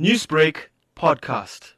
[0.00, 0.56] Newsbreak
[0.96, 1.70] podcast.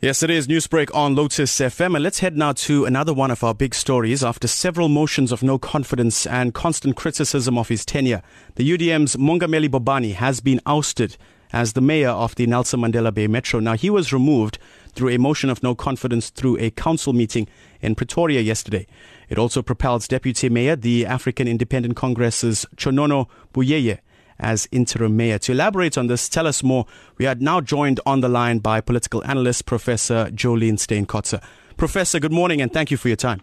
[0.00, 1.94] Yes, it is Newsbreak on Lotus FM.
[1.94, 4.24] And let's head now to another one of our big stories.
[4.24, 8.22] After several motions of no confidence and constant criticism of his tenure,
[8.54, 11.18] the UDM's Mongameli Bobani has been ousted
[11.52, 13.60] as the mayor of the Nelson Mandela Bay Metro.
[13.60, 14.58] Now, he was removed
[14.94, 17.48] through a motion of no confidence through a council meeting
[17.82, 18.86] in Pretoria yesterday.
[19.28, 23.98] It also propels Deputy Mayor, the African Independent Congress's Tshonono Buyeye,
[24.40, 25.38] as interim mayor.
[25.38, 26.86] To elaborate on this, tell us more.
[27.18, 31.42] We are now joined on the line by political analyst Professor Joleen Steyn Kotze.
[31.76, 33.42] Professor, good morning and thank you for your time.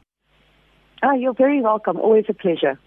[1.04, 1.98] Ah, you're very welcome.
[1.98, 2.80] Always a pleasure.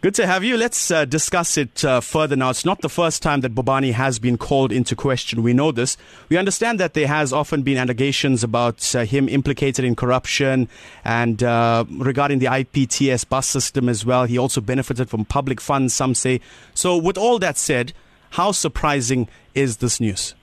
[0.00, 0.56] Good to have you.
[0.56, 2.50] Let's uh, discuss it uh, further now.
[2.50, 5.42] It's not the first time that Bobani has been called into question.
[5.42, 5.96] We know this.
[6.28, 10.68] We understand that there has often been allegations about uh, him implicated in corruption
[11.04, 14.24] and uh, regarding the IPTS bus system as well.
[14.24, 16.40] He also benefited from public funds, some say.
[16.74, 17.92] So, with all that said,
[18.30, 20.36] how surprising is this news?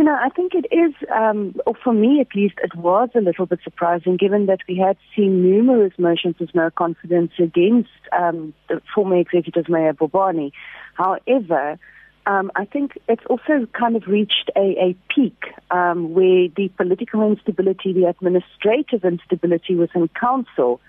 [0.00, 3.20] You know, I think it is, um, or for me at least, it was a
[3.20, 8.54] little bit surprising given that we had seen numerous motions of no confidence against um,
[8.70, 10.52] the former executive mayor Bobani.
[10.94, 11.78] However,
[12.24, 15.36] um, I think it's also kind of reached a, a peak
[15.70, 20.80] um, where the political instability, the administrative instability within council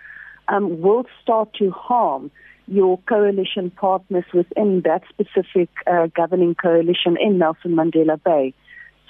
[0.48, 2.31] um, will start to harm
[2.66, 8.53] your coalition partners within that specific uh, governing coalition in Nelson Mandela Bay.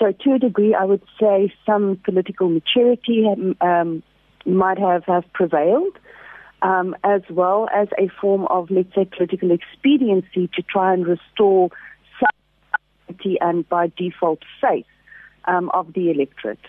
[0.02, 3.28] So to a degree, I would say some political maturity
[3.62, 4.02] um,
[4.48, 5.96] might have, have prevailed,
[6.64, 11.70] um, as well as a form of, let's say, political expediency to try and restore
[13.08, 14.88] sanity and by default faith
[15.46, 16.66] um, of the electorate.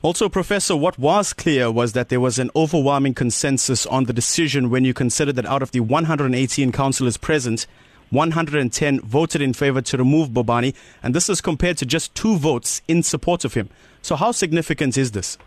[0.00, 4.70] Also, Professor, what was clear was that there was an overwhelming consensus on the decision
[4.70, 7.66] when you consider that out of the 118 councillors present,
[8.10, 12.82] 110 voted in favor to remove Bobani, and this is compared to just two votes
[12.88, 13.68] in support of him.
[14.02, 15.38] So, how significant is this?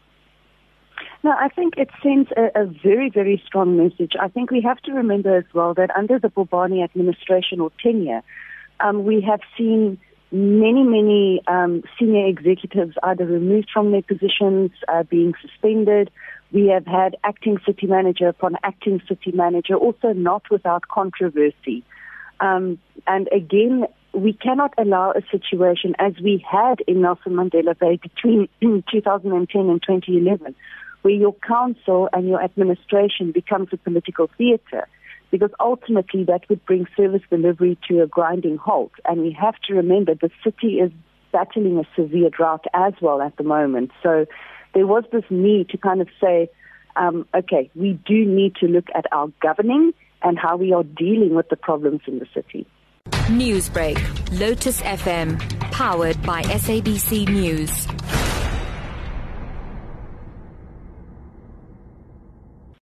[1.24, 4.12] No, I think it sends a, a, very, very strong message.
[4.20, 8.22] I think we have to remember as well that under the Bobani administration or tenure,
[8.82, 9.98] um, we have seen
[10.34, 16.12] many, many um, senior executives either removed from their positions, uh, being suspended.
[16.52, 21.86] We have had acting city manager upon acting city manager, also not without controversy.
[22.40, 27.98] Um, and again, we cannot allow a situation as we had in Nelson Mandela Bay
[27.98, 28.48] between
[28.92, 30.56] 2010 and 2011,
[31.02, 34.88] where your council and your administration becomes a political theater,
[35.32, 38.92] because ultimately that would bring service delivery to a grinding halt.
[39.06, 40.92] And we have to remember the city is
[41.32, 43.92] battling a severe drought as well at the moment.
[44.04, 44.28] So
[44.76, 46.50] there was this need to kind of say,
[46.96, 49.94] um, okay, we do need to look at our governing
[50.24, 52.66] and how we are dealing with the problems in the city.
[53.28, 53.98] Newsbreak,
[54.40, 55.40] Lotus FM,
[55.72, 58.23] powered by SABC News.